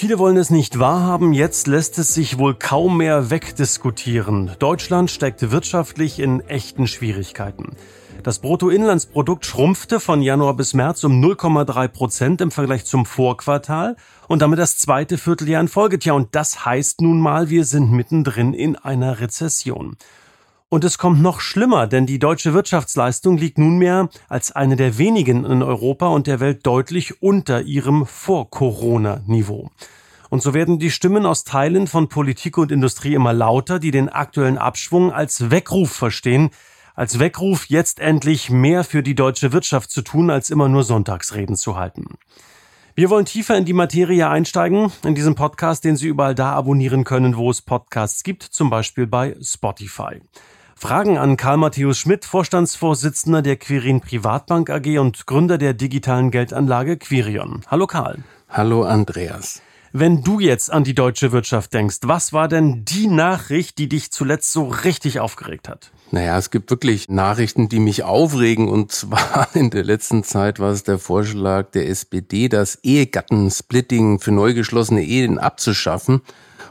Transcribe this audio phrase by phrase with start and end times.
[0.00, 4.50] Viele wollen es nicht wahrhaben, jetzt lässt es sich wohl kaum mehr wegdiskutieren.
[4.58, 7.76] Deutschland steckt wirtschaftlich in echten Schwierigkeiten.
[8.22, 13.94] Das Bruttoinlandsprodukt schrumpfte von Januar bis März um 0,3 Prozent im Vergleich zum Vorquartal
[14.26, 15.98] und damit das zweite Vierteljahr in Folge.
[15.98, 19.98] Tja, und das heißt nun mal, wir sind mittendrin in einer Rezession.
[20.72, 25.44] Und es kommt noch schlimmer, denn die deutsche Wirtschaftsleistung liegt nunmehr als eine der wenigen
[25.44, 29.68] in Europa und der Welt deutlich unter ihrem Vor-Corona-Niveau.
[30.28, 34.08] Und so werden die Stimmen aus Teilen von Politik und Industrie immer lauter, die den
[34.08, 36.50] aktuellen Abschwung als Weckruf verstehen,
[36.94, 41.56] als Weckruf jetzt endlich mehr für die deutsche Wirtschaft zu tun, als immer nur Sonntagsreden
[41.56, 42.14] zu halten.
[42.94, 47.02] Wir wollen tiefer in die Materie einsteigen, in diesem Podcast, den Sie überall da abonnieren
[47.02, 50.20] können, wo es Podcasts gibt, zum Beispiel bei Spotify.
[50.82, 56.96] Fragen an Karl Matthäus Schmidt, Vorstandsvorsitzender der Quirin Privatbank AG und Gründer der digitalen Geldanlage
[56.96, 57.60] Quirion.
[57.66, 58.20] Hallo Karl.
[58.48, 59.60] Hallo Andreas.
[59.92, 64.10] Wenn du jetzt an die deutsche Wirtschaft denkst, was war denn die Nachricht, die dich
[64.10, 65.90] zuletzt so richtig aufgeregt hat?
[66.12, 68.70] Naja, es gibt wirklich Nachrichten, die mich aufregen.
[68.70, 74.32] Und zwar in der letzten Zeit war es der Vorschlag der SPD, das Ehegattensplitting für
[74.32, 76.22] neu geschlossene Ehen abzuschaffen.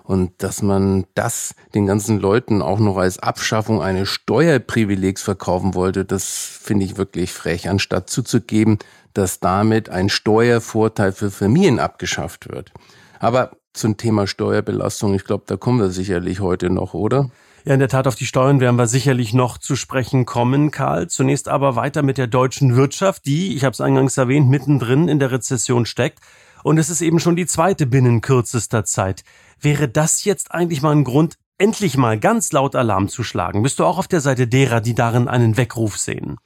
[0.03, 6.05] Und dass man das den ganzen Leuten auch noch als Abschaffung eines Steuerprivilegs verkaufen wollte,
[6.05, 6.25] das
[6.61, 8.79] finde ich wirklich frech, anstatt zuzugeben,
[9.13, 12.71] dass damit ein Steuervorteil für Familien abgeschafft wird.
[13.19, 17.29] Aber zum Thema Steuerbelastung, ich glaube, da kommen wir sicherlich heute noch, oder?
[17.65, 21.07] Ja, in der Tat, auf die Steuern werden wir sicherlich noch zu sprechen kommen, Karl.
[21.07, 25.19] Zunächst aber weiter mit der deutschen Wirtschaft, die, ich habe es eingangs erwähnt, mittendrin in
[25.19, 26.19] der Rezession steckt.
[26.63, 29.23] Und es ist eben schon die zweite binnen kürzester Zeit.
[29.59, 33.63] Wäre das jetzt eigentlich mal ein Grund, endlich mal ganz laut Alarm zu schlagen?
[33.63, 36.37] Bist du auch auf der Seite derer, die darin einen Weckruf sehen?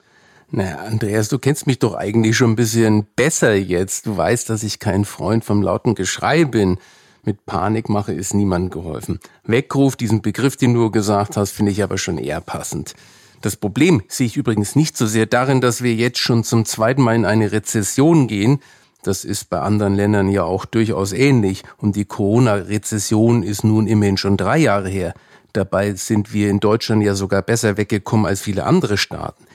[0.50, 4.06] Naja, Andreas, du kennst mich doch eigentlich schon ein bisschen besser jetzt.
[4.06, 6.78] Du weißt, dass ich kein Freund vom lauten Geschrei bin.
[7.24, 9.19] Mit Panikmache ist niemand geholfen.
[9.45, 12.94] Weckruf, diesen Begriff, den du gesagt hast, finde ich aber schon eher passend.
[13.41, 17.01] Das Problem sehe ich übrigens nicht so sehr darin, dass wir jetzt schon zum zweiten
[17.01, 18.59] Mal in eine Rezession gehen,
[19.03, 21.64] das ist bei anderen Ländern ja auch durchaus ähnlich.
[21.78, 25.14] Und die Corona-Rezession ist nun immerhin schon drei Jahre her.
[25.53, 29.46] Dabei sind wir in Deutschland ja sogar besser weggekommen als viele andere Staaten.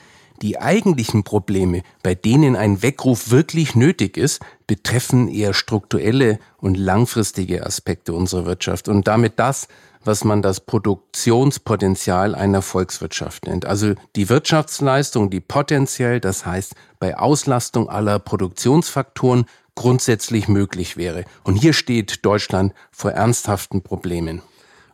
[0.41, 7.65] Die eigentlichen Probleme, bei denen ein Weckruf wirklich nötig ist, betreffen eher strukturelle und langfristige
[7.65, 9.67] Aspekte unserer Wirtschaft und damit das,
[10.03, 13.65] was man das Produktionspotenzial einer Volkswirtschaft nennt.
[13.65, 19.45] Also die Wirtschaftsleistung, die potenziell, das heißt bei Auslastung aller Produktionsfaktoren
[19.75, 21.23] grundsätzlich möglich wäre.
[21.43, 24.41] Und hier steht Deutschland vor ernsthaften Problemen.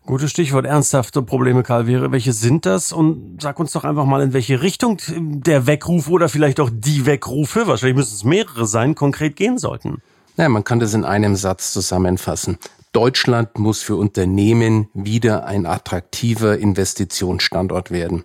[0.06, 1.88] Gutes Stichwort, ernsthafte Probleme, Karl.
[1.88, 2.92] Wäre, welche sind das?
[2.92, 7.08] Und sag uns doch einfach mal, in welche Richtung der Weckruf oder vielleicht auch die
[7.08, 10.04] Weckrufe, wahrscheinlich müssen es mehrere sein, konkret gehen sollten.
[10.38, 12.60] Naja, man kann das in einem Satz zusammenfassen.
[12.96, 18.24] Deutschland muss für Unternehmen wieder ein attraktiver Investitionsstandort werden.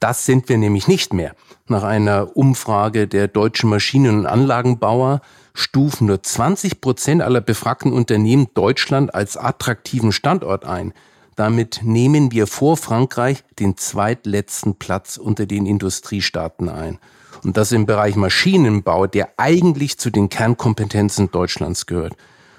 [0.00, 1.34] Das sind wir nämlich nicht mehr.
[1.68, 5.20] Nach einer Umfrage der deutschen Maschinen- und Anlagenbauer
[5.52, 10.94] stufen nur 20 Prozent aller befragten Unternehmen Deutschland als attraktiven Standort ein.
[11.34, 17.00] Damit nehmen wir vor Frankreich den zweitletzten Platz unter den Industriestaaten ein.
[17.44, 22.16] Und das im Bereich Maschinenbau, der eigentlich zu den Kernkompetenzen Deutschlands gehört.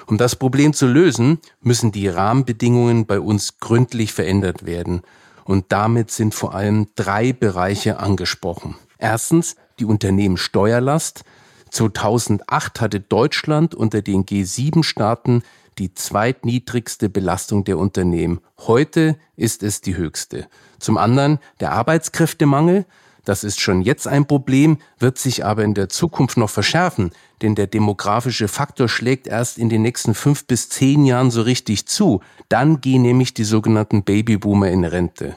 [0.08, 5.02] Um das Problem zu lösen, müssen die Rahmenbedingungen bei uns gründlich verändert werden.
[5.44, 8.76] Und damit sind vor allem drei Bereiche angesprochen.
[8.98, 11.24] Erstens die Unternehmenssteuerlast.
[11.70, 15.44] 2008 hatte Deutschland unter den G7-Staaten
[15.78, 18.40] die zweitniedrigste Belastung der Unternehmen.
[18.60, 20.48] Heute ist es die höchste.
[20.80, 22.86] Zum anderen der Arbeitskräftemangel.
[23.28, 27.56] Das ist schon jetzt ein Problem, wird sich aber in der Zukunft noch verschärfen, denn
[27.56, 32.22] der demografische Faktor schlägt erst in den nächsten fünf bis zehn Jahren so richtig zu.
[32.48, 35.36] Dann gehen nämlich die sogenannten Babyboomer in Rente.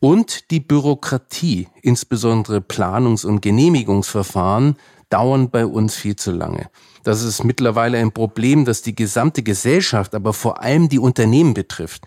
[0.00, 4.74] Und die Bürokratie, insbesondere Planungs- und Genehmigungsverfahren,
[5.08, 6.68] dauern bei uns viel zu lange.
[7.04, 12.02] Das ist mittlerweile ein Problem, das die gesamte Gesellschaft, aber vor allem die Unternehmen betrifft.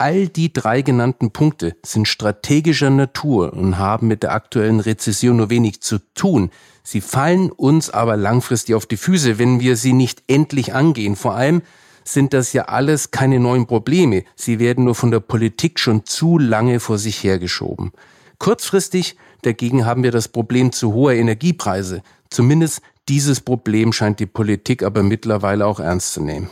[0.00, 5.50] All die drei genannten Punkte sind strategischer Natur und haben mit der aktuellen Rezession nur
[5.50, 6.48] wenig zu tun.
[6.82, 11.16] Sie fallen uns aber langfristig auf die Füße, wenn wir sie nicht endlich angehen.
[11.16, 11.60] Vor allem
[12.02, 14.24] sind das ja alles keine neuen Probleme.
[14.36, 17.92] Sie werden nur von der Politik schon zu lange vor sich hergeschoben.
[18.38, 22.02] Kurzfristig dagegen haben wir das Problem zu hoher Energiepreise.
[22.30, 22.80] Zumindest
[23.10, 26.48] dieses Problem scheint die Politik aber mittlerweile auch ernst zu nehmen.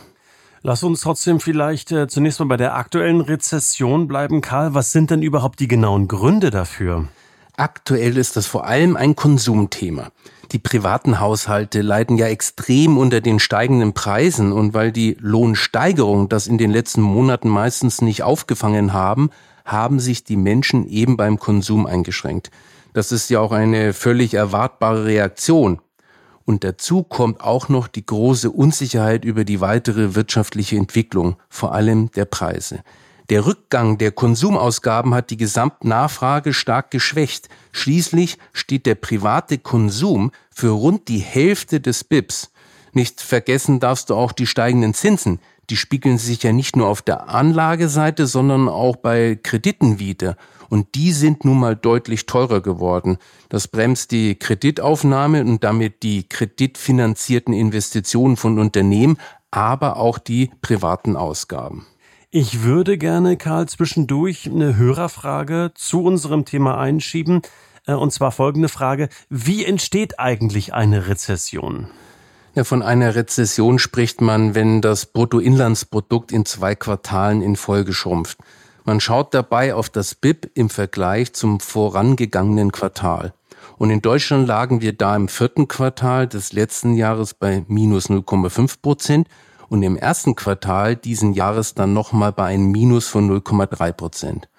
[0.61, 4.73] Lass uns trotzdem vielleicht äh, zunächst mal bei der aktuellen Rezession bleiben, Karl.
[4.73, 7.07] Was sind denn überhaupt die genauen Gründe dafür?
[7.55, 10.11] Aktuell ist das vor allem ein Konsumthema.
[10.51, 16.47] Die privaten Haushalte leiden ja extrem unter den steigenden Preisen und weil die Lohnsteigerung das
[16.47, 19.29] in den letzten Monaten meistens nicht aufgefangen haben,
[19.63, 22.49] haben sich die Menschen eben beim Konsum eingeschränkt.
[22.93, 25.79] Das ist ja auch eine völlig erwartbare Reaktion.
[26.49, 32.09] Und dazu kommt auch noch die große Unsicherheit über die weitere wirtschaftliche Entwicklung, vor allem
[32.13, 32.79] der Preise.
[33.29, 37.49] Der Rückgang der Konsumausgaben hat die Gesamtnachfrage stark geschwächt.
[37.71, 42.51] Schließlich steht der private Konsum für rund die Hälfte des BIPs.
[42.93, 45.37] Nicht vergessen darfst du auch die steigenden Zinsen.
[45.69, 50.35] Die spiegeln sich ja nicht nur auf der Anlageseite, sondern auch bei Krediten wieder
[50.69, 53.17] und die sind nun mal deutlich teurer geworden.
[53.49, 59.17] Das bremst die Kreditaufnahme und damit die kreditfinanzierten Investitionen von Unternehmen,
[59.51, 61.85] aber auch die privaten Ausgaben.
[62.31, 67.41] Ich würde gerne, Karl, zwischendurch eine Hörerfrage zu unserem Thema einschieben.
[67.87, 69.09] Äh, und zwar folgende Frage.
[69.29, 71.87] Wie entsteht eigentlich eine Rezession?
[72.55, 78.37] Ja, von einer Rezession spricht man, wenn das Bruttoinlandsprodukt in zwei Quartalen in Folge schrumpft.
[78.89, 83.35] Man schaut dabei auf das BIP im Vergleich zum vorangegangenen Quartal.
[83.77, 88.81] Und in Deutschland lagen wir da im vierten Quartal des letzten Jahres bei minus 0,5
[88.81, 89.27] Prozent
[89.67, 94.49] und im ersten Quartal diesen Jahres dann nochmal bei einem Minus von 0,3 Prozent.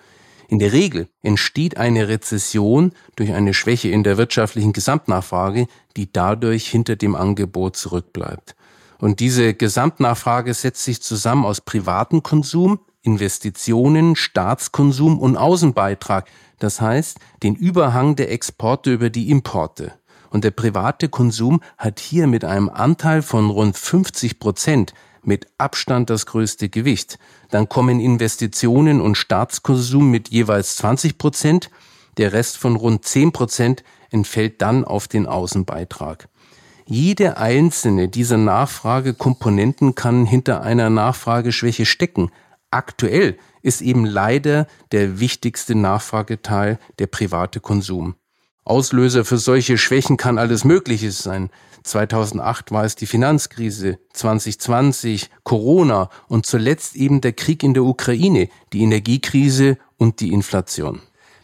[0.46, 5.66] In der Regel entsteht eine Rezession durch eine Schwäche in der wirtschaftlichen Gesamtnachfrage,
[5.96, 8.54] die dadurch hinter dem Angebot zurückbleibt.
[9.00, 17.18] Und diese Gesamtnachfrage setzt sich zusammen aus privatem Konsum, Investitionen, Staatskonsum und Außenbeitrag, das heißt
[17.42, 19.94] den Überhang der Exporte über die Importe.
[20.30, 26.08] Und der private Konsum hat hier mit einem Anteil von rund 50 Prozent mit Abstand
[26.08, 27.18] das größte Gewicht.
[27.50, 31.70] Dann kommen Investitionen und Staatskonsum mit jeweils 20 Prozent.
[32.16, 36.28] Der Rest von rund 10 Prozent entfällt dann auf den Außenbeitrag.
[36.86, 42.30] Jede einzelne dieser Nachfragekomponenten kann hinter einer Nachfrageschwäche stecken,
[42.70, 48.14] Aktuell ist eben leider der wichtigste Nachfrageteil der private Konsum.
[48.64, 51.50] Auslöser für solche Schwächen kann alles Mögliche sein.
[51.82, 58.48] 2008 war es die Finanzkrise, 2020 Corona und zuletzt eben der Krieg in der Ukraine,
[58.72, 61.00] die Energiekrise und die Inflation.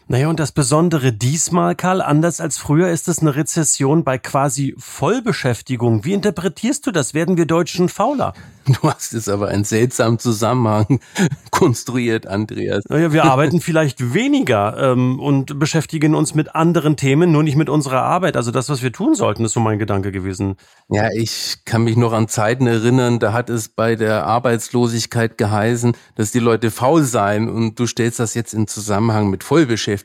[0.09, 4.73] Naja, und das Besondere diesmal, Karl, anders als früher ist es eine Rezession bei quasi
[4.77, 6.05] Vollbeschäftigung.
[6.05, 7.13] Wie interpretierst du das?
[7.13, 8.33] Werden wir Deutschen fauler?
[8.81, 10.99] Du hast es aber einen seltsamen Zusammenhang
[11.51, 12.83] konstruiert, Andreas.
[12.89, 17.69] Naja, wir arbeiten vielleicht weniger ähm, und beschäftigen uns mit anderen Themen, nur nicht mit
[17.69, 18.35] unserer Arbeit.
[18.35, 20.57] Also das, was wir tun sollten, ist so mein Gedanke gewesen.
[20.89, 25.95] Ja, ich kann mich noch an Zeiten erinnern, da hat es bei der Arbeitslosigkeit geheißen,
[26.15, 29.96] dass die Leute faul seien und du stellst das jetzt in Zusammenhang mit Vollbeschäftigung.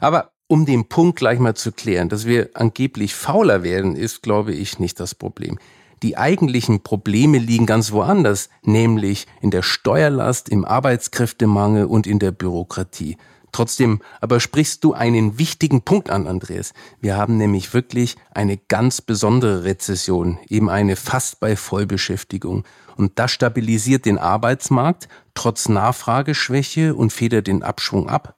[0.00, 4.52] Aber um den Punkt gleich mal zu klären, dass wir angeblich fauler werden, ist, glaube
[4.54, 5.58] ich, nicht das Problem.
[6.02, 12.30] Die eigentlichen Probleme liegen ganz woanders, nämlich in der Steuerlast, im Arbeitskräftemangel und in der
[12.30, 13.16] Bürokratie.
[13.50, 16.72] Trotzdem aber sprichst du einen wichtigen Punkt an, Andreas.
[17.00, 22.64] Wir haben nämlich wirklich eine ganz besondere Rezession, eben eine fast bei Vollbeschäftigung.
[22.96, 28.34] Und das stabilisiert den Arbeitsmarkt trotz Nachfrageschwäche und federt den Abschwung ab.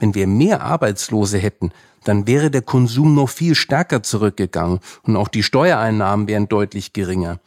[0.00, 1.70] Wenn wir mehr Arbeitslose hätten,
[2.04, 7.38] dann wäre der Konsum noch viel stärker zurückgegangen und auch die Steuereinnahmen wären deutlich geringer.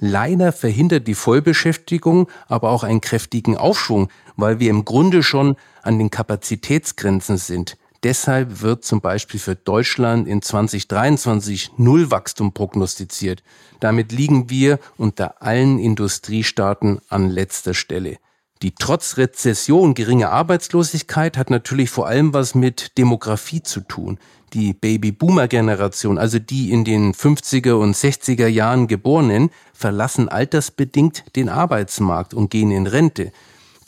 [0.00, 5.98] Leider verhindert die Vollbeschäftigung aber auch einen kräftigen Aufschwung, weil wir im Grunde schon an
[5.98, 7.76] den Kapazitätsgrenzen sind.
[8.02, 13.42] Deshalb wird zum Beispiel für Deutschland in 2023 Nullwachstum prognostiziert.
[13.78, 18.16] Damit liegen wir unter allen Industriestaaten an letzter Stelle.
[18.62, 24.18] Die trotz Rezession geringe Arbeitslosigkeit hat natürlich vor allem was mit Demografie zu tun.
[24.52, 32.34] Die Baby-Boomer-Generation, also die in den 50er und 60er Jahren Geborenen, verlassen altersbedingt den Arbeitsmarkt
[32.34, 33.32] und gehen in Rente.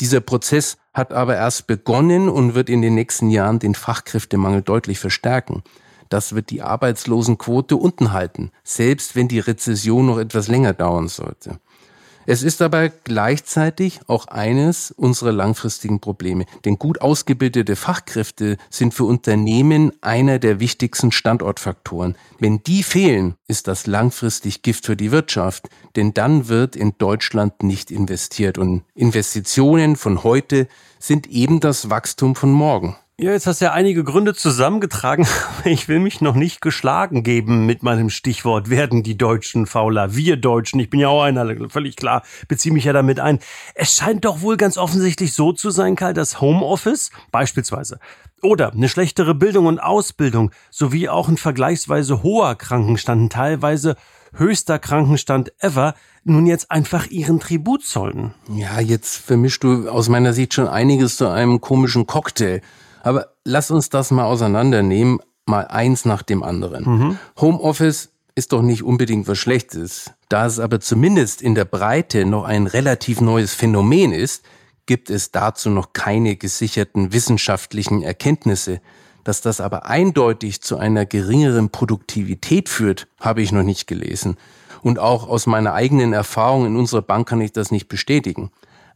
[0.00, 4.98] Dieser Prozess hat aber erst begonnen und wird in den nächsten Jahren den Fachkräftemangel deutlich
[4.98, 5.62] verstärken.
[6.08, 11.58] Das wird die Arbeitslosenquote unten halten, selbst wenn die Rezession noch etwas länger dauern sollte.
[12.26, 16.44] Es ist aber gleichzeitig auch eines unserer langfristigen Probleme.
[16.64, 22.16] Denn gut ausgebildete Fachkräfte sind für Unternehmen einer der wichtigsten Standortfaktoren.
[22.38, 25.68] Wenn die fehlen, ist das langfristig Gift für die Wirtschaft.
[25.96, 28.56] Denn dann wird in Deutschland nicht investiert.
[28.56, 32.96] Und Investitionen von heute sind eben das Wachstum von morgen.
[33.22, 35.28] Ja, jetzt hast du ja einige Gründe zusammengetragen.
[35.64, 40.16] Ich will mich noch nicht geschlagen geben mit meinem Stichwort, werden die Deutschen fauler?
[40.16, 43.38] Wir Deutschen, ich bin ja auch einer, völlig klar, beziehe mich ja damit ein.
[43.76, 48.00] Es scheint doch wohl ganz offensichtlich so zu sein, Karl, dass Homeoffice beispielsweise
[48.42, 53.94] oder eine schlechtere Bildung und Ausbildung sowie auch ein vergleichsweise hoher Krankenstand, teilweise
[54.34, 58.34] höchster Krankenstand ever, nun jetzt einfach ihren Tribut zollen.
[58.52, 62.62] Ja, jetzt vermischst du aus meiner Sicht schon einiges zu einem komischen Cocktail.
[63.02, 66.84] Aber lass uns das mal auseinandernehmen, mal eins nach dem anderen.
[66.84, 67.18] Mhm.
[67.40, 70.12] Homeoffice ist doch nicht unbedingt was Schlechtes.
[70.28, 74.44] Da es aber zumindest in der Breite noch ein relativ neues Phänomen ist,
[74.86, 78.80] gibt es dazu noch keine gesicherten wissenschaftlichen Erkenntnisse.
[79.24, 84.36] Dass das aber eindeutig zu einer geringeren Produktivität führt, habe ich noch nicht gelesen.
[84.82, 88.50] Und auch aus meiner eigenen Erfahrung in unserer Bank kann ich das nicht bestätigen.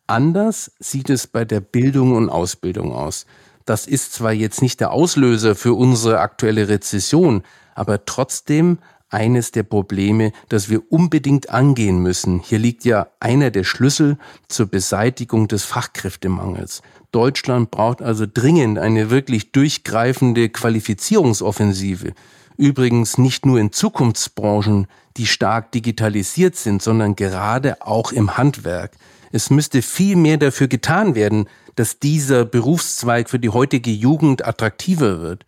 [0.08, 3.26] Anders sieht es bei der Bildung und Ausbildung aus.
[3.66, 7.42] Das ist zwar jetzt nicht der Auslöser für unsere aktuelle Rezession,
[7.74, 12.40] aber trotzdem eines der Probleme, das wir unbedingt angehen müssen.
[12.40, 14.18] Hier liegt ja einer der Schlüssel
[14.48, 16.82] zur Beseitigung des Fachkräftemangels.
[17.10, 22.12] Deutschland braucht also dringend eine wirklich durchgreifende Qualifizierungsoffensive.
[22.56, 28.92] Übrigens nicht nur in Zukunftsbranchen, die stark digitalisiert sind, sondern gerade auch im Handwerk.
[29.36, 35.20] Es müsste viel mehr dafür getan werden, dass dieser Berufszweig für die heutige Jugend attraktiver
[35.20, 35.44] wird.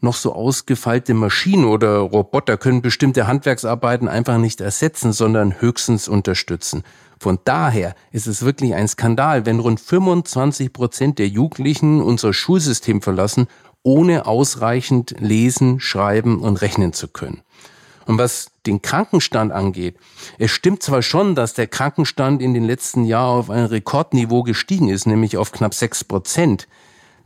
[0.00, 6.84] Noch so ausgefeilte Maschinen oder Roboter können bestimmte Handwerksarbeiten einfach nicht ersetzen, sondern höchstens unterstützen.
[7.18, 13.02] Von daher ist es wirklich ein Skandal, wenn rund 25 Prozent der Jugendlichen unser Schulsystem
[13.02, 13.48] verlassen,
[13.82, 17.42] ohne ausreichend lesen, schreiben und rechnen zu können.
[18.06, 19.96] Und was den Krankenstand angeht,
[20.38, 24.88] es stimmt zwar schon, dass der Krankenstand in den letzten Jahren auf ein Rekordniveau gestiegen
[24.88, 26.68] ist, nämlich auf knapp sechs Prozent.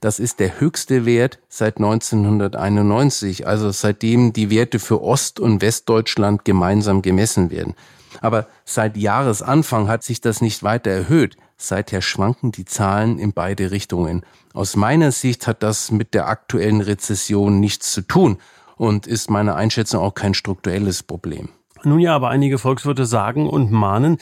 [0.00, 6.44] Das ist der höchste Wert seit 1991, also seitdem die Werte für Ost- und Westdeutschland
[6.44, 7.74] gemeinsam gemessen werden.
[8.20, 11.36] Aber seit Jahresanfang hat sich das nicht weiter erhöht.
[11.58, 14.24] Seither schwanken die Zahlen in beide Richtungen.
[14.52, 18.38] Aus meiner Sicht hat das mit der aktuellen Rezession nichts zu tun
[18.76, 21.48] und ist meiner Einschätzung auch kein strukturelles Problem.
[21.82, 24.18] Nun ja, aber einige Volkswirte sagen und mahnen,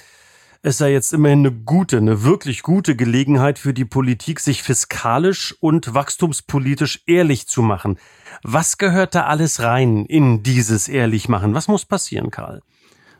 [0.67, 5.55] es sei jetzt immerhin eine gute, eine wirklich gute Gelegenheit für die Politik, sich fiskalisch
[5.61, 7.99] und wachstumspolitisch ehrlich zu machen.
[8.43, 11.53] Was gehört da alles rein in dieses ehrlich machen?
[11.53, 12.63] Was muss passieren, Karl?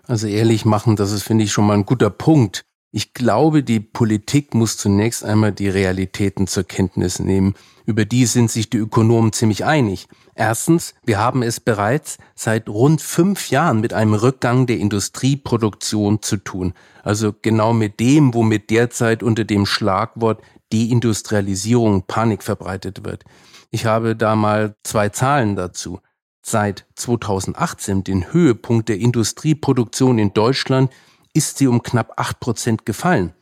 [0.07, 2.65] Also ehrlich machen, das ist, finde ich, schon mal ein guter Punkt.
[2.91, 7.55] Ich glaube, die Politik muss zunächst einmal die Realitäten zur Kenntnis nehmen.
[7.85, 10.07] Über die sind sich die Ökonomen ziemlich einig.
[10.35, 16.39] Erstens, wir haben es bereits seit rund fünf Jahren mit einem Rückgang der Industrieproduktion zu
[16.39, 16.75] tun.
[17.03, 23.25] Also genau mit dem, womit derzeit unter dem Schlagwort Deindustrialisierung Panik verbreitet wird.
[23.71, 26.01] Ich habe da mal zwei Zahlen dazu.
[26.43, 30.93] Seit 2018, den Höhepunkt der Industrieproduktion in Deutschland,
[31.33, 33.33] ist sie um knapp acht Prozent gefallen.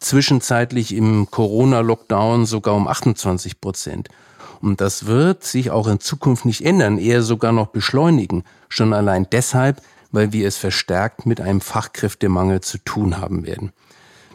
[0.00, 4.08] Zwischenzeitlich im Corona-Lockdown sogar um 28 Prozent.
[4.62, 8.44] Und das wird sich auch in Zukunft nicht ändern, eher sogar noch beschleunigen.
[8.68, 13.72] Schon allein deshalb, weil wir es verstärkt mit einem Fachkräftemangel zu tun haben werden.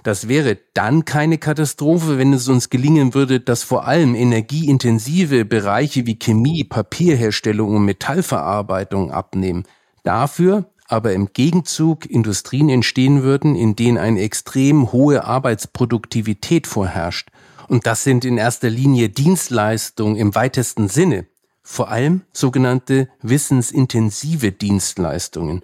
[0.03, 6.05] Das wäre dann keine Katastrophe, wenn es uns gelingen würde, dass vor allem energieintensive Bereiche
[6.05, 9.63] wie Chemie, Papierherstellung und Metallverarbeitung abnehmen.
[10.03, 17.29] Dafür aber im Gegenzug Industrien entstehen würden, in denen eine extrem hohe Arbeitsproduktivität vorherrscht
[17.67, 21.27] und das sind in erster Linie Dienstleistungen im weitesten Sinne,
[21.62, 25.63] vor allem sogenannte wissensintensive Dienstleistungen.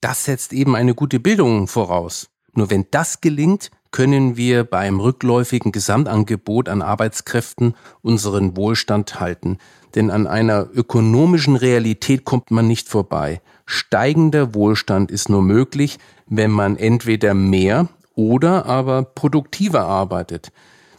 [0.00, 2.28] Das setzt eben eine gute Bildung voraus.
[2.52, 9.58] Nur wenn das gelingt, können wir beim rückläufigen Gesamtangebot an Arbeitskräften unseren Wohlstand halten.
[9.94, 13.40] Denn an einer ökonomischen Realität kommt man nicht vorbei.
[13.66, 20.50] Steigender Wohlstand ist nur möglich, wenn man entweder mehr oder aber produktiver arbeitet.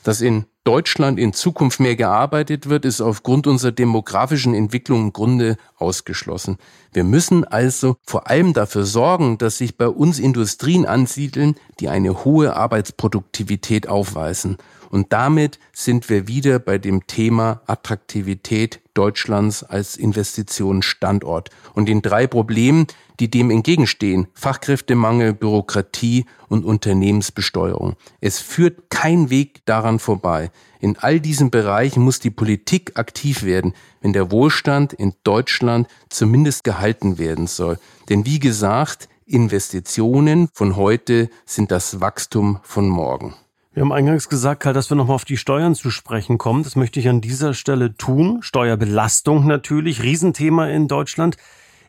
[0.05, 5.57] Dass in Deutschland in Zukunft mehr gearbeitet wird, ist aufgrund unserer demografischen Entwicklung im Grunde
[5.77, 6.59] ausgeschlossen.
[6.93, 12.24] Wir müssen also vor allem dafür sorgen, dass sich bei uns Industrien ansiedeln, die eine
[12.24, 14.57] hohe Arbeitsproduktivität aufweisen.
[14.95, 22.27] Und damit sind wir wieder bei dem Thema Attraktivität Deutschlands als Investitionsstandort und den drei
[22.27, 22.87] Problemen,
[23.19, 24.27] die dem entgegenstehen.
[24.35, 27.97] Fachkräftemangel, Bürokratie und Unternehmensbesteuerung.
[28.21, 30.49] Es führt kein Weg daran vorbei.
[30.79, 36.63] In all diesen Bereichen muss die Politik aktiv werden, wenn der Wohlstand in Deutschland zumindest
[36.63, 37.79] gehalten werden soll.
[38.07, 43.35] Denn wie gesagt, Investitionen von heute sind das Wachstum von morgen.
[43.75, 46.63] Wir haben eingangs gesagt, Karl, dass wir nochmal auf die Steuern zu sprechen kommen.
[46.63, 48.38] Das möchte ich an dieser Stelle tun.
[48.41, 51.36] Steuerbelastung natürlich, Riesenthema in Deutschland.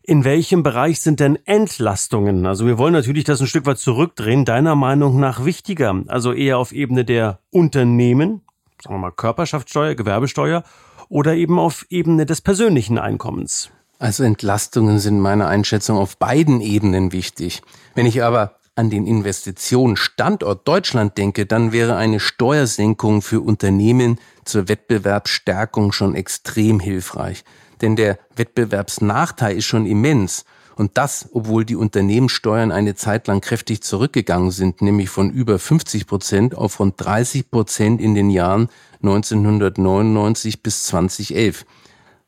[0.02, 2.44] In welchem Bereich sind denn Entlastungen?
[2.44, 4.44] Also wir wollen natürlich das ein Stück weit zurückdrehen.
[4.44, 6.02] Deiner Meinung nach wichtiger?
[6.08, 8.40] Also eher auf Ebene der Unternehmen,
[8.82, 10.64] sagen wir mal Körperschaftssteuer, Gewerbesteuer
[11.08, 13.70] oder eben auf Ebene des persönlichen Einkommens?
[14.00, 17.62] Also Entlastungen sind meiner Einschätzung auf beiden Ebenen wichtig.
[17.94, 24.68] Wenn ich aber an den Investitionsstandort Deutschland denke, dann wäre eine Steuersenkung für Unternehmen zur
[24.68, 27.42] Wettbewerbsstärkung schon extrem hilfreich.
[27.80, 30.44] Denn der Wettbewerbsnachteil ist schon immens.
[30.76, 36.06] Und das, obwohl die Unternehmenssteuern eine Zeit lang kräftig zurückgegangen sind, nämlich von über 50
[36.06, 38.68] Prozent auf rund 30 Prozent in den Jahren
[39.02, 41.64] 1999 bis 2011.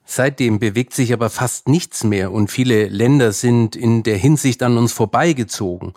[0.07, 4.79] Seitdem bewegt sich aber fast nichts mehr und viele Länder sind in der Hinsicht an
[4.79, 5.93] uns vorbeigezogen.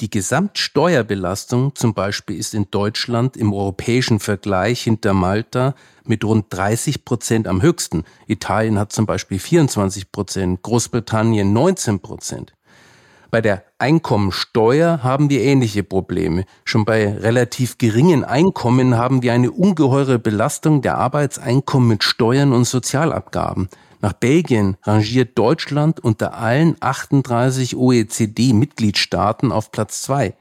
[0.00, 5.74] Die Gesamtsteuerbelastung zum Beispiel ist in Deutschland im europäischen Vergleich hinter Malta
[6.04, 8.04] mit rund 30 Prozent am höchsten.
[8.28, 12.52] Italien hat zum Beispiel 24 Prozent, Großbritannien 19 Prozent.
[13.32, 16.44] Bei der Einkommensteuer haben wir ähnliche Probleme.
[16.64, 22.66] Schon bei relativ geringen Einkommen haben wir eine ungeheure Belastung der Arbeitseinkommen mit Steuern und
[22.66, 23.68] Sozialabgaben.
[24.00, 30.34] Nach Belgien rangiert Deutschland unter allen 38 OECD-Mitgliedstaaten auf Platz zwei.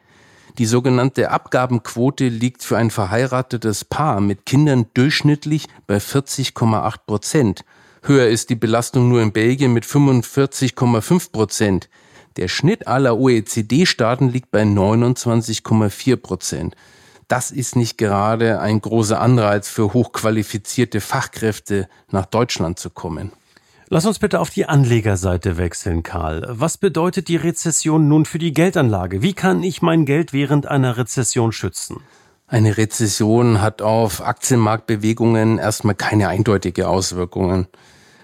[0.59, 7.65] Die sogenannte Abgabenquote liegt für ein verheiratetes Paar mit Kindern durchschnittlich bei 40,8 Prozent.
[8.03, 11.89] Höher ist die Belastung nur in Belgien mit 45,5 Prozent.
[12.37, 16.75] Der Schnitt aller OECD-Staaten liegt bei 29,4 Prozent.
[17.27, 23.31] Das ist nicht gerade ein großer Anreiz für hochqualifizierte Fachkräfte nach Deutschland zu kommen.
[23.89, 26.45] Lass uns bitte auf die Anlegerseite wechseln, Karl.
[26.49, 29.21] Was bedeutet die Rezession nun für die Geldanlage?
[29.21, 32.01] Wie kann ich mein Geld während einer Rezession schützen?
[32.47, 37.67] Eine Rezession hat auf Aktienmarktbewegungen erstmal keine eindeutige Auswirkungen.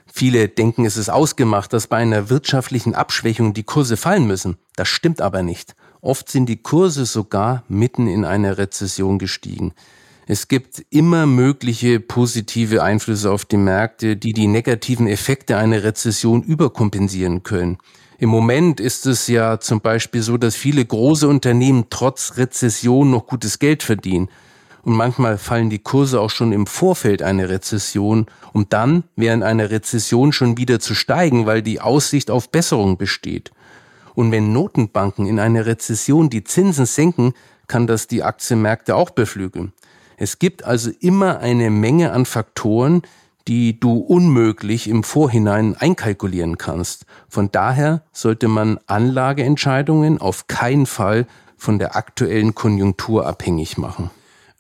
[0.06, 4.58] Viele denken, es ist ausgemacht, dass bei einer wirtschaftlichen Abschwächung die Kurse fallen müssen.
[4.76, 5.76] Das stimmt aber nicht.
[6.02, 9.74] Oft sind die Kurse sogar mitten in einer Rezession gestiegen.
[10.26, 16.44] Es gibt immer mögliche positive Einflüsse auf die Märkte, die die negativen Effekte einer Rezession
[16.44, 17.78] überkompensieren können.
[18.20, 23.28] Im Moment ist es ja zum Beispiel so, dass viele große Unternehmen trotz Rezession noch
[23.28, 24.30] gutes Geld verdienen.
[24.84, 29.72] Und manchmal fallen die Kurse auch schon im Vorfeld einer Rezession, um dann während einer
[29.72, 33.52] Rezession schon wieder zu steigen, weil die Aussicht auf Besserung besteht.
[34.16, 37.34] Und wenn Notenbanken in einer Rezession die Zinsen senken,
[37.68, 39.74] kann das die Aktienmärkte auch beflügeln.
[40.18, 43.02] Es gibt also immer eine Menge an Faktoren,
[43.48, 47.06] die du unmöglich im Vorhinein einkalkulieren kannst.
[47.28, 54.12] Von daher sollte man Anlageentscheidungen auf keinen Fall von der aktuellen Konjunktur abhängig machen.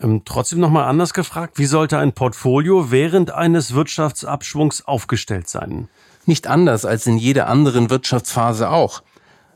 [0.01, 5.87] Ähm, trotzdem nochmal anders gefragt, wie sollte ein Portfolio während eines Wirtschaftsabschwungs aufgestellt sein?
[6.25, 9.01] Nicht anders als in jeder anderen Wirtschaftsphase auch.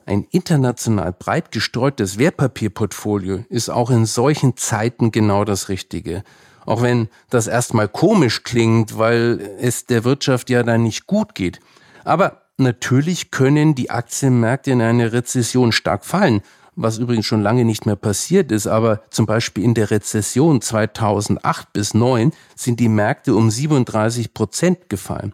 [0.08, 6.24] Ein international breit gestreutes Wertpapierportfolio ist auch in solchen Zeiten genau das Richtige.
[6.65, 11.60] Auch wenn das erstmal komisch klingt, weil es der Wirtschaft ja dann nicht gut geht.
[12.06, 16.41] Aber natürlich können die Aktienmärkte in einer Rezession stark fallen,
[16.78, 21.74] was übrigens schon lange nicht mehr passiert ist, aber zum Beispiel in der Rezession 2008
[21.74, 25.34] bis 2009 sind die Märkte um 37 Prozent gefallen.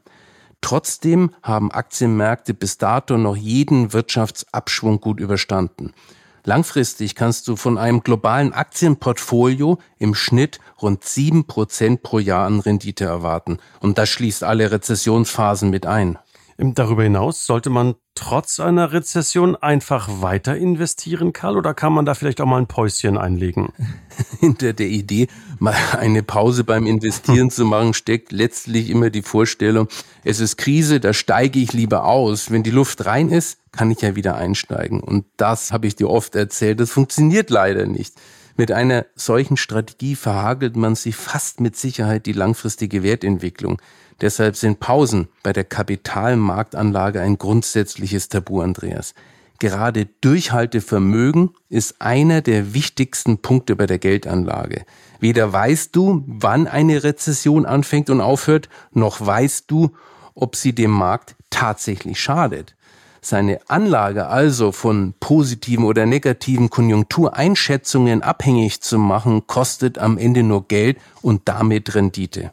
[0.64, 5.94] Trotzdem haben Aktienmärkte bis dato noch jeden Wirtschaftsabschwung gut überstanden.
[6.46, 12.62] Langfristig kannst du von einem globalen Aktienportfolio im Schnitt rund sieben Prozent pro Jahr an
[12.62, 13.58] Rendite erwarten.
[13.82, 16.18] Und das schließt alle Rezessionsphasen mit ein.
[16.58, 22.14] Darüber hinaus sollte man trotz einer Rezession einfach weiter investieren, Karl, oder kann man da
[22.14, 23.74] vielleicht auch mal ein Päuschen einlegen?
[24.40, 25.28] Hinter der Idee,
[25.60, 29.88] mal eine Pause beim Investieren zu machen, steckt letztlich immer die Vorstellung,
[30.24, 32.52] es ist Krise, da steige ich lieber aus.
[32.52, 35.00] Wenn die Luft rein ist, kann ich ja wieder einsteigen.
[35.00, 38.16] Und das habe ich dir oft erzählt, das funktioniert leider nicht.
[38.56, 43.82] Mit einer solchen Strategie verhagelt man sich fast mit Sicherheit die langfristige Wertentwicklung.
[44.22, 49.14] Deshalb sind Pausen bei der Kapitalmarktanlage ein grundsätzliches Tabu, Andreas.
[49.60, 54.86] Gerade Durchhaltevermögen ist einer der wichtigsten Punkte bei der Geldanlage.
[55.20, 59.92] Weder weißt du, wann eine Rezession anfängt und aufhört, noch weißt du,
[60.36, 62.76] ob sie dem Markt tatsächlich schadet.
[63.22, 70.68] Seine Anlage also von positiven oder negativen Konjunktureinschätzungen abhängig zu machen, kostet am Ende nur
[70.68, 72.52] Geld und damit Rendite.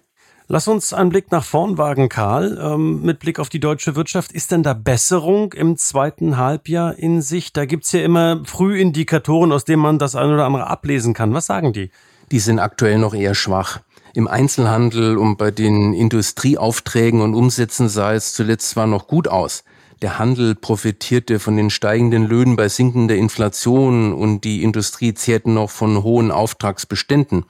[0.53, 2.59] Lass uns einen Blick nach vorn wagen, Karl.
[2.61, 7.23] Ähm, mit Blick auf die deutsche Wirtschaft, ist denn da Besserung im zweiten Halbjahr in
[7.23, 7.57] Sicht?
[7.57, 11.33] Da gibt's ja immer Frühindikatoren, aus denen man das eine oder andere ablesen kann.
[11.35, 11.93] Was sagen die?
[12.33, 13.79] Die sind aktuell noch eher schwach.
[14.13, 19.63] Im Einzelhandel und bei den Industrieaufträgen und Umsätzen sah es zuletzt zwar noch gut aus.
[20.03, 25.71] Der Handel profitierte von den steigenden Löhnen bei sinkender Inflation und die Industrie zehrten noch
[25.71, 27.45] von hohen Auftragsbeständen.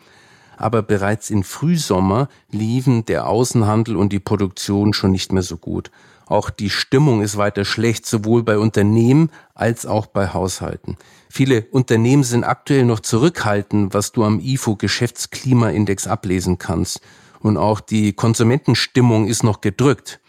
[0.61, 5.91] Aber bereits im Frühsommer liefen der Außenhandel und die Produktion schon nicht mehr so gut.
[6.27, 10.99] Auch die Stimmung ist weiter schlecht, sowohl bei Unternehmen als auch bei Haushalten.
[11.31, 17.01] Viele Unternehmen sind aktuell noch zurückhaltend, was du am IFO Geschäftsklimaindex ablesen kannst.
[17.41, 20.20] Und auch die Konsumentenstimmung ist noch gedrückt.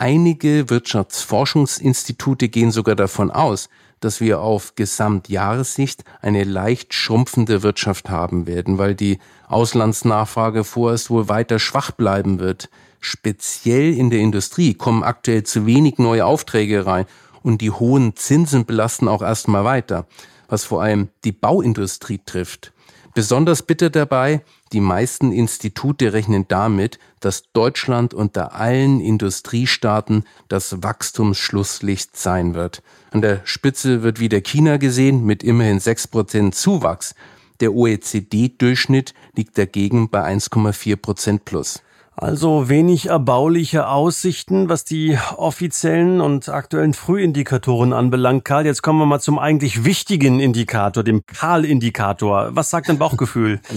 [0.00, 3.68] Einige Wirtschaftsforschungsinstitute gehen sogar davon aus,
[4.00, 11.28] dass wir auf Gesamtjahressicht eine leicht schrumpfende Wirtschaft haben werden, weil die Auslandsnachfrage vorerst wohl
[11.28, 12.70] weiter schwach bleiben wird.
[12.98, 17.04] Speziell in der Industrie kommen aktuell zu wenig neue Aufträge rein
[17.42, 20.06] und die hohen Zinsen belasten auch erstmal weiter,
[20.48, 22.72] was vor allem die Bauindustrie trifft.
[23.12, 24.40] Besonders bitter dabei,
[24.72, 32.82] die meisten Institute rechnen damit, dass Deutschland unter allen Industriestaaten das Wachstumsschlusslicht sein wird.
[33.10, 37.14] An der Spitze wird wieder China gesehen mit immerhin 6% Zuwachs.
[37.60, 41.82] Der OECD-Durchschnitt liegt dagegen bei 1,4 Prozent plus.
[42.16, 48.44] Also wenig erbauliche Aussichten, was die offiziellen und aktuellen Frühindikatoren anbelangt.
[48.44, 52.50] Karl, jetzt kommen wir mal zum eigentlich wichtigen Indikator, dem Karl-Indikator.
[52.54, 53.60] Was sagt dein Bauchgefühl?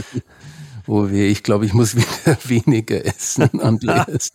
[0.87, 4.31] Oh weh, ich glaube, ich muss wieder weniger essen, Andreas.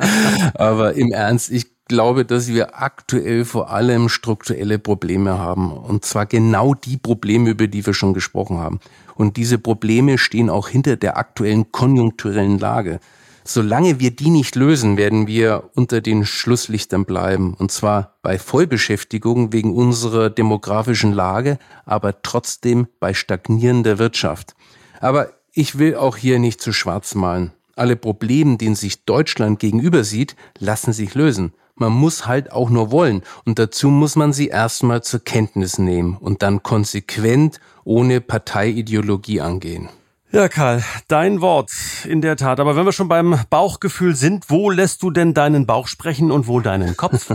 [0.55, 5.73] Aber im Ernst, ich glaube, dass wir aktuell vor allem strukturelle Probleme haben.
[5.73, 8.81] Und zwar genau die Probleme, über die wir schon gesprochen haben.
[9.15, 13.01] Und diese Probleme stehen auch hinter der aktuellen konjunkturellen Lage.
[13.45, 17.55] Solange wir die nicht lösen, werden wir unter den Schlusslichtern bleiben.
[17.55, 24.55] Und zwar bei Vollbeschäftigung wegen unserer demografischen Lage, aber trotzdem bei stagnierender Wirtschaft.
[25.01, 27.51] Aber ich will auch hier nicht zu schwarz malen.
[27.75, 31.53] Alle Probleme, denen sich Deutschland gegenüber sieht, lassen sich lösen.
[31.75, 36.17] Man muss halt auch nur wollen und dazu muss man sie erstmal zur Kenntnis nehmen
[36.17, 39.89] und dann konsequent ohne Parteiideologie angehen.
[40.31, 41.71] Ja, Karl, dein Wort,
[42.07, 42.61] in der Tat.
[42.61, 46.47] Aber wenn wir schon beim Bauchgefühl sind, wo lässt du denn deinen Bauch sprechen und
[46.47, 47.35] wo deinen Kopf?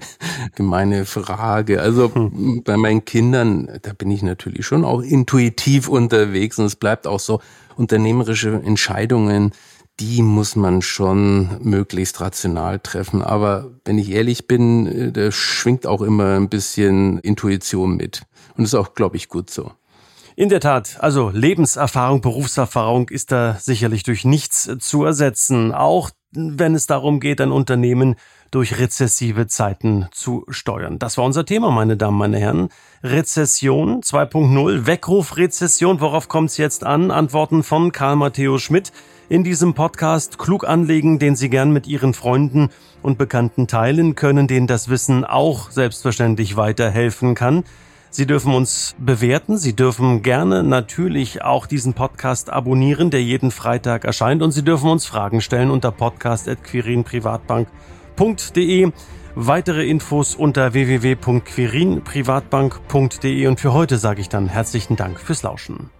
[0.54, 1.82] Gemeine Frage.
[1.82, 2.62] Also hm.
[2.64, 7.20] bei meinen Kindern, da bin ich natürlich schon auch intuitiv unterwegs und es bleibt auch
[7.20, 7.42] so,
[7.76, 9.52] unternehmerische Entscheidungen,
[10.00, 13.20] die muss man schon möglichst rational treffen.
[13.20, 18.22] Aber wenn ich ehrlich bin, äh, da schwingt auch immer ein bisschen Intuition mit.
[18.56, 19.72] Und ist auch, glaube ich, gut so.
[20.40, 26.74] In der Tat, also Lebenserfahrung, Berufserfahrung ist da sicherlich durch nichts zu ersetzen, auch wenn
[26.74, 28.14] es darum geht, ein Unternehmen
[28.50, 30.98] durch rezessive Zeiten zu steuern.
[30.98, 32.70] Das war unser Thema, meine Damen, meine Herren.
[33.02, 37.10] Rezession 2.0, Weckruf Rezession, worauf kommt es jetzt an?
[37.10, 38.92] Antworten von Karl Matthäus Schmidt
[39.28, 42.70] in diesem Podcast klug anlegen, den Sie gern mit Ihren Freunden
[43.02, 47.64] und Bekannten teilen können, denen das Wissen auch selbstverständlich weiterhelfen kann.
[48.10, 49.56] Sie dürfen uns bewerten.
[49.56, 54.42] Sie dürfen gerne natürlich auch diesen Podcast abonnieren, der jeden Freitag erscheint.
[54.42, 58.90] Und Sie dürfen uns Fragen stellen unter podcast.quirinprivatbank.de.
[59.36, 63.46] Weitere Infos unter www.quirinprivatbank.de.
[63.46, 65.90] Und für heute sage ich dann herzlichen Dank fürs Lauschen.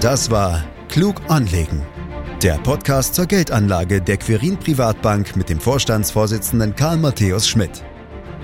[0.00, 1.80] Das war Klug anlegen.
[2.42, 7.84] Der Podcast zur Geldanlage der Quirin Privatbank mit dem Vorstandsvorsitzenden Karl Matthäus Schmidt.